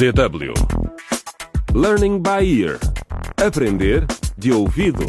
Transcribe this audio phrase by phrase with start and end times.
[0.00, 0.54] DW
[1.74, 2.78] Learning by Ear
[3.36, 4.06] Aprender
[4.38, 5.04] de ouvido.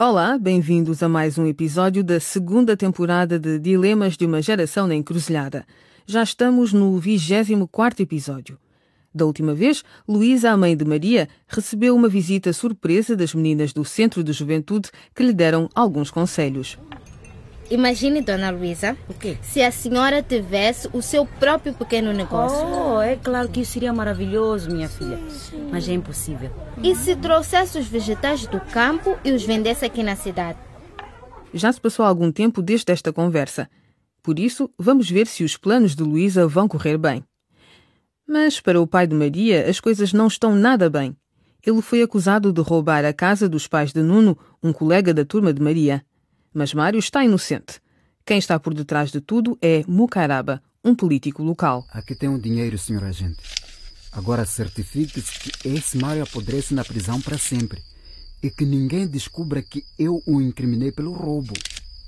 [0.00, 4.96] Olá, bem-vindos a mais um episódio da segunda temporada de Dilemas de uma Geração na
[4.96, 5.64] Encruzilhada.
[6.04, 8.58] Já estamos no 24 episódio.
[9.14, 13.84] Da última vez, Luísa, a mãe de Maria, recebeu uma visita surpresa das meninas do
[13.84, 16.76] Centro de Juventude que lhe deram alguns conselhos.
[17.70, 18.96] Imagine, Dona Luísa,
[19.42, 22.58] se a senhora tivesse o seu próprio pequeno negócio.
[22.58, 25.18] Oh, é claro que isso seria maravilhoso, minha filha.
[25.70, 26.50] Mas é impossível.
[26.82, 30.58] E se trouxesse os vegetais do campo e os vendesse aqui na cidade?
[31.54, 33.68] Já se passou algum tempo desde esta conversa.
[34.22, 37.24] Por isso, vamos ver se os planos de Luísa vão correr bem.
[38.26, 41.16] Mas para o pai de Maria, as coisas não estão nada bem.
[41.64, 45.52] Ele foi acusado de roubar a casa dos pais de Nuno, um colega da turma
[45.52, 46.04] de Maria.
[46.54, 47.80] Mas Mário está inocente.
[48.24, 51.84] Quem está por detrás de tudo é Mucaraba, um político local.
[51.90, 53.42] Aqui tem o dinheiro, senhor agente.
[54.12, 57.82] Agora certifique-se que esse Mário apodrece na prisão para sempre
[58.40, 61.52] e que ninguém descubra que eu o incriminei pelo roubo.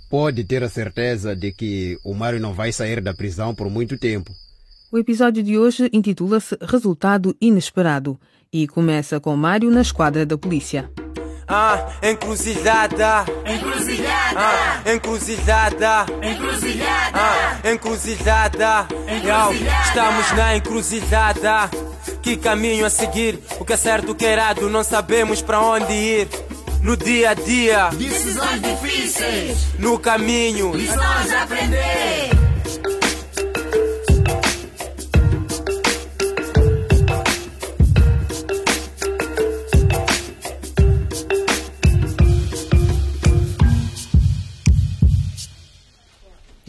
[0.09, 3.99] Pode ter a certeza de que o Mário não vai sair da prisão por muito
[3.99, 4.33] tempo.
[4.93, 8.19] O episódio de hoje intitula-se Resultado Inesperado
[8.53, 10.89] e começa com Mário na esquadra da polícia.
[11.49, 13.25] Ah, encruzilhada.
[13.45, 14.41] Encruzilhada.
[14.41, 16.07] Ah, encruzilhada.
[16.23, 17.11] Encruzilhada.
[17.15, 18.89] Ah, encruzilhada.
[19.23, 19.53] Yo,
[19.87, 21.71] estamos na encruzilhada.
[22.21, 23.39] Que caminho a seguir?
[23.61, 26.29] O que é certo, o que é errado, não sabemos para onde ir.
[26.83, 30.73] No dia a dia, Decisões difíceis, no caminho.
[30.75, 32.36] lições a aprender.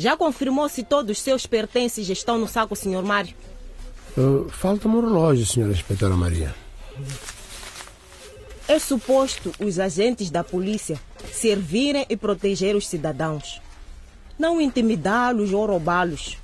[0.08, 3.04] Já confirmou se todos os seus pertences estão no saco, Sr.
[3.04, 3.36] Mário?
[4.18, 6.56] Uh, Falta-me um relógio, senhora inspetora Maria.
[8.70, 10.98] É suposto os agentes da polícia
[11.30, 13.62] servirem e proteger os cidadãos,
[14.40, 16.38] não intimidá-los ou roubá-los.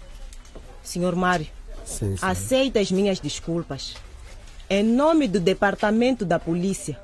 [0.84, 1.16] Sr.
[1.16, 1.48] Mário,
[1.86, 2.20] Sim, sim.
[2.22, 3.96] aceita as minhas desculpas.
[4.70, 7.00] Em nome do Departamento da Polícia,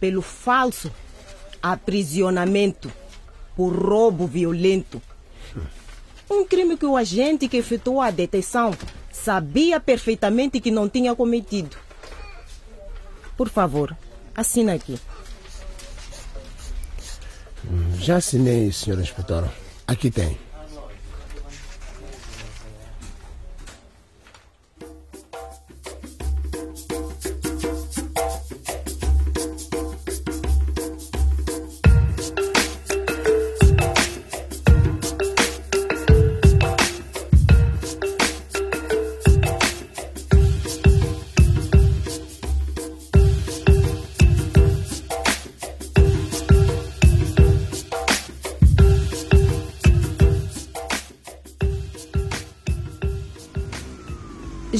[0.00, 0.90] pelo falso
[1.62, 2.90] aprisionamento
[3.54, 5.00] por roubo violento.
[6.34, 8.74] Um crime que o agente que efetuou a detenção
[9.12, 11.76] sabia perfeitamente que não tinha cometido.
[13.36, 13.94] Por favor,
[14.34, 14.98] assina aqui.
[17.98, 19.52] Já assinei, senhora inspetora.
[19.86, 20.38] Aqui tem.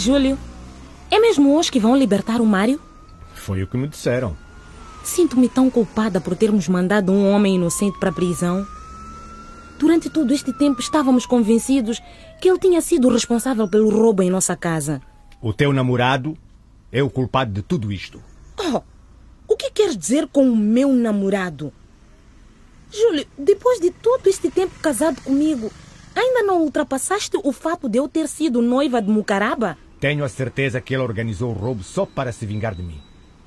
[0.02, 0.36] Júlio,
[1.12, 2.80] é mesmo hoje que vão libertar o Mário?
[3.34, 4.36] Foi o que me disseram.
[5.04, 8.66] Sinto-me tão culpada por termos mandado um homem inocente para a prisão.
[9.78, 12.02] Durante todo este tempo estávamos convencidos
[12.40, 15.00] que ele tinha sido o responsável pelo roubo em nossa casa.
[15.40, 16.36] O teu namorado
[16.90, 18.20] é o culpado de tudo isto.
[18.58, 18.82] Oh,
[19.46, 21.72] o que queres dizer com o meu namorado?
[22.90, 25.70] Júlio, depois de todo este tempo casado comigo,
[26.12, 29.78] ainda não ultrapassaste o fato de eu ter sido noiva de Mucaraba?
[30.02, 33.00] Tenho a certeza que ele organizou o roubo só para se vingar de mim.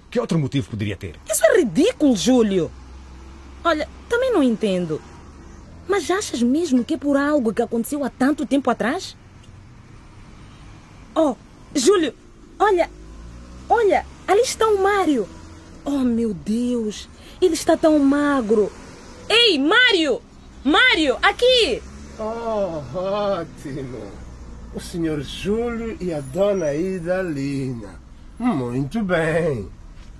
[0.09, 1.19] Que outro motivo poderia ter?
[1.29, 2.71] Isso é ridículo, Júlio.
[3.61, 5.01] Olha, também não entendo.
[5.85, 9.17] Mas achas mesmo que é por algo que aconteceu há tanto tempo atrás?
[11.13, 11.35] Oh,
[11.75, 12.13] Júlio,
[12.57, 12.89] olha,
[13.67, 15.27] olha, ali está o Mário.
[15.83, 17.09] Oh, meu Deus,
[17.41, 18.71] ele está tão magro.
[19.27, 20.21] Ei, Mário!
[20.63, 21.83] Mário, aqui!
[22.17, 24.25] Oh, ótimo.
[24.75, 27.95] O senhor Júlio e a dona Idalina.
[28.38, 29.69] Muito bem.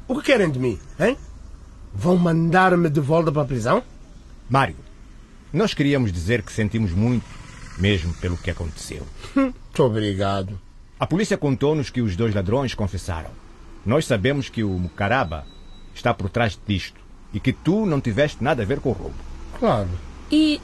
[0.08, 1.18] O que querem de mim, hein?
[1.94, 3.84] Vão mandar-me de volta para a prisão?
[4.50, 4.78] Mário,
[5.52, 7.26] nós queríamos dizer que sentimos muito,
[7.78, 9.06] mesmo pelo que aconteceu.
[9.36, 10.58] Muito obrigado.
[10.98, 13.32] A polícia contou-nos que os dois ladrões confessaram.
[13.86, 15.46] Nós sabemos que o Mucaraba
[15.94, 17.02] está por trás disto
[17.34, 19.16] e que tu não tiveste nada a ver com o roubo.
[19.60, 19.90] Claro.
[20.32, 20.62] E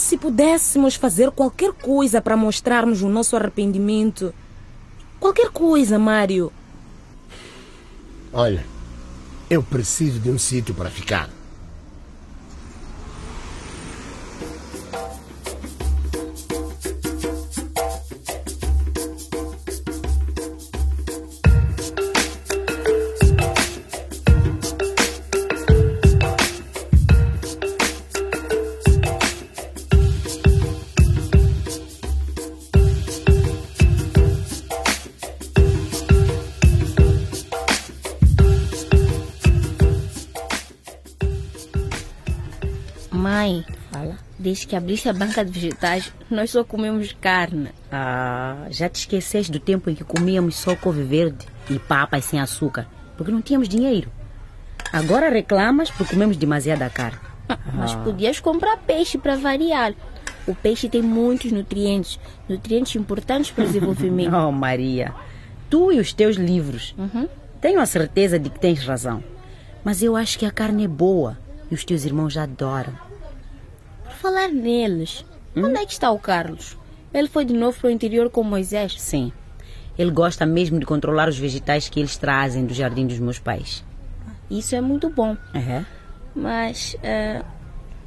[0.00, 4.34] se pudéssemos fazer qualquer coisa para mostrarmos o nosso arrependimento.
[5.20, 6.52] Qualquer coisa, Mário.
[8.32, 8.64] Olha,
[9.50, 11.30] eu preciso de um sítio para ficar.
[44.48, 47.68] Desde que abriste a banca de vegetais, nós só comemos carne.
[47.92, 52.40] Ah, já te esqueceste do tempo em que comíamos só couve verde e papas sem
[52.40, 54.10] açúcar, porque não tínhamos dinheiro.
[54.90, 57.18] Agora reclamas porque comemos demasiada carne.
[57.74, 59.92] Mas podias comprar peixe para variar.
[60.46, 62.18] O peixe tem muitos nutrientes,
[62.48, 64.32] nutrientes importantes para o desenvolvimento.
[64.34, 65.12] Oh, Maria,
[65.68, 66.94] tu e os teus livros.
[67.60, 69.22] Tenho a certeza de que tens razão.
[69.84, 71.36] Mas eu acho que a carne é boa
[71.70, 73.07] e os teus irmãos já adoram.
[74.20, 75.24] Falar neles,
[75.56, 76.76] onde é que está o Carlos?
[77.14, 79.00] Ele foi de novo para o interior com Moisés?
[79.00, 79.32] Sim,
[79.96, 83.84] ele gosta mesmo de controlar os vegetais que eles trazem do jardim dos meus pais.
[84.50, 85.36] Isso é muito bom.
[85.54, 85.84] É?
[86.34, 87.44] Mas, ah,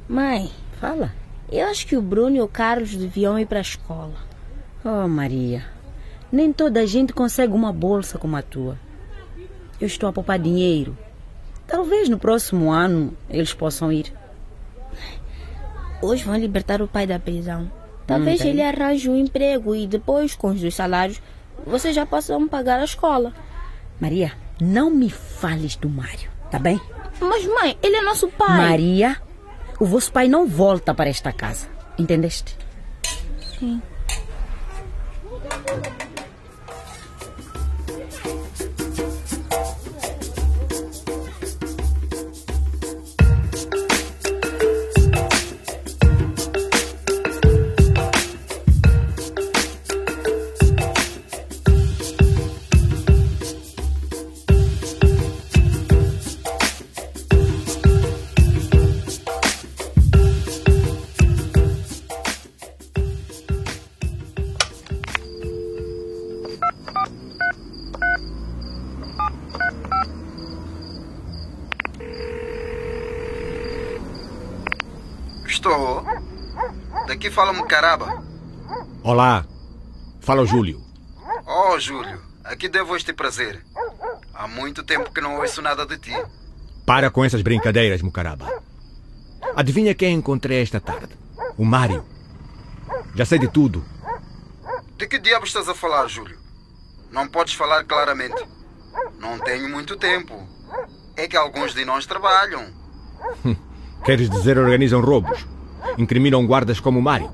[0.06, 1.10] mãe, Fala.
[1.50, 4.14] eu acho que o Bruno e o Carlos deviam ir para a escola.
[4.84, 5.64] Oh, Maria,
[6.30, 8.78] nem toda a gente consegue uma bolsa como a tua.
[9.80, 10.94] Eu estou a poupar dinheiro.
[11.66, 14.12] Talvez no próximo ano eles possam ir.
[16.02, 17.70] Hoje vão libertar o pai da prisão.
[18.06, 21.22] Talvez Hum, ele arranje um emprego e depois, com os dois salários,
[21.64, 23.32] vocês já possam pagar a escola.
[24.00, 26.80] Maria, não me fales do Mário, tá bem?
[27.20, 28.56] Mas, mãe, ele é nosso pai.
[28.70, 29.16] Maria,
[29.78, 31.68] o vosso pai não volta para esta casa.
[31.96, 32.56] Entendeste?
[33.58, 33.80] Sim.
[77.22, 78.20] Daqui fala Mucaraba.
[79.00, 79.46] Olá,
[80.20, 80.82] fala o Júlio.
[81.46, 83.64] Oh, Júlio, aqui devo este prazer.
[84.34, 86.12] Há muito tempo que não ouço nada de ti.
[86.84, 88.48] Para com essas brincadeiras, Mucaraba.
[89.54, 91.16] Adivinha quem encontrei esta tarde?
[91.56, 92.04] O Mário.
[93.14, 93.84] Já sei de tudo.
[94.96, 96.40] De que diabo estás a falar, Júlio?
[97.12, 98.44] Não podes falar claramente.
[99.20, 100.44] Não tenho muito tempo.
[101.16, 102.66] É que alguns de nós trabalham.
[104.04, 105.46] Queres dizer organizam roubos?
[105.98, 107.30] Incriminam guardas como o Mário?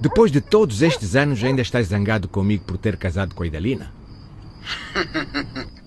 [0.00, 3.92] Depois de todos estes anos, ainda estás zangado comigo por ter casado com a Idalina?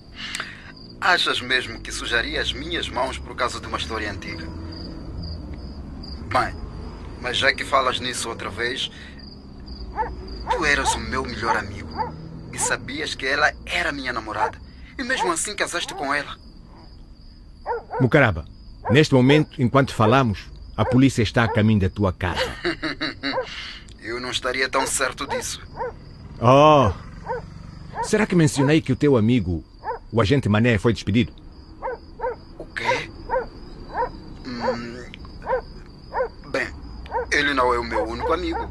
[1.00, 4.46] Achas mesmo que sujaria as minhas mãos por causa de uma história antiga?
[6.28, 6.54] Bem,
[7.20, 8.90] mas já que falas nisso outra vez,
[10.50, 11.90] tu eras o meu melhor amigo
[12.52, 14.58] e sabias que ela era minha namorada
[14.98, 16.36] e mesmo assim casaste com ela.
[18.00, 18.44] Mucaraba,
[18.90, 22.40] neste momento, enquanto falamos, a polícia está a caminho da tua casa.
[24.02, 25.60] Eu não estaria tão certo disso.
[26.40, 26.92] Oh!
[28.02, 29.64] Será que mencionei que o teu amigo,
[30.12, 31.32] o agente Mané, foi despedido?
[32.58, 33.10] O quê?
[34.46, 35.04] Hum,
[36.50, 36.68] Bem,
[37.32, 38.68] ele não é o meu único amigo.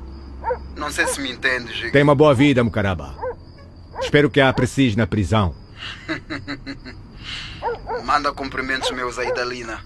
[0.76, 1.92] Não sei se me entendes.
[1.92, 3.16] Tem uma boa vida, Mucaraba.
[4.02, 5.56] Espero que a aprecies na prisão.
[8.04, 9.80] Manda cumprimentos meus à Idalina.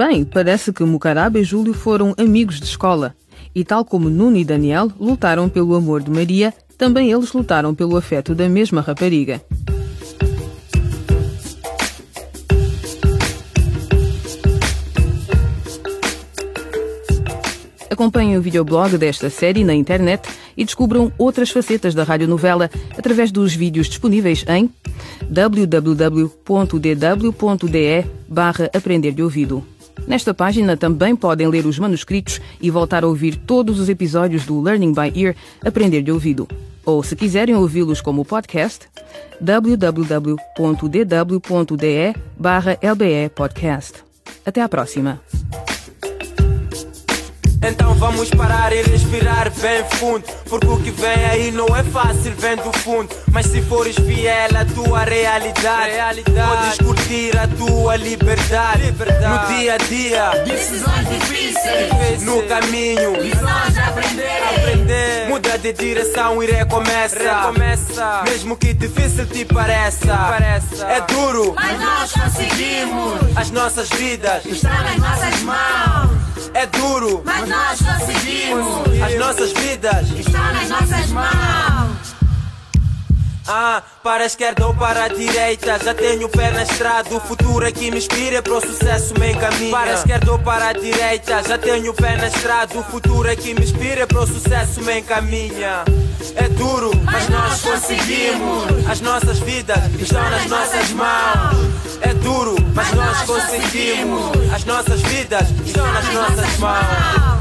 [0.00, 3.14] Bem, parece que Mucaraba e Júlio foram amigos de escola.
[3.54, 7.98] E tal como Nuno e Daniel lutaram pelo amor de Maria, também eles lutaram pelo
[7.98, 9.42] afeto da mesma rapariga.
[17.90, 20.26] Acompanhem o videoblog desta série na internet
[20.56, 24.70] e descubram outras facetas da radionovela através dos vídeos disponíveis em
[25.28, 26.40] www.dw.de
[28.26, 29.62] barra Aprender de Ouvido.
[30.06, 34.60] Nesta página também podem ler os manuscritos e voltar a ouvir todos os episódios do
[34.60, 36.48] Learning by Ear Aprender de Ouvido.
[36.84, 38.88] Ou, se quiserem ouvi-los como podcast,
[39.40, 40.34] www.dw.de
[42.36, 44.02] barra LBE Podcast.
[44.44, 45.20] Até à próxima!
[47.62, 50.24] Então vamos parar e respirar bem fundo.
[50.48, 53.14] Porque o que vem aí não é fácil, vem do fundo.
[53.30, 58.92] Mas se fores fiel à tua realidade, podes curtir a tua liberdade.
[58.92, 62.22] No dia a dia, Decisões difíceis.
[62.22, 64.42] no caminho, Lições a aprender.
[64.56, 65.28] aprender.
[65.28, 67.18] Muda de direção e recomeça.
[67.18, 68.22] recomeça.
[68.24, 70.08] Mesmo que difícil te pareça.
[70.88, 73.36] É duro, Mas nós conseguimos.
[73.36, 74.46] as nossas vidas.
[74.46, 75.79] Está nas nossas mãos.
[77.24, 79.02] Mas nós conseguimos.
[79.02, 80.10] as nossas vidas.
[80.10, 82.20] Está nas nossas mãos.
[83.52, 87.12] Ah, para a esquerda ou para a direita, já tenho o pé na estrada.
[87.12, 89.72] O futuro é que me inspira para o sucesso me encaminha.
[89.72, 92.78] Para a esquerda ou para a direita, já tenho o pé na estrada.
[92.78, 95.84] O futuro é que me inspira para o sucesso me encaminha.
[96.36, 98.88] É duro, mas nós conseguimos.
[98.88, 101.69] As nossas vidas estão nas nossas mãos.
[102.02, 104.52] É duro, mas nós conseguimos.
[104.54, 107.39] As nossas vidas estão nas nossas mãos.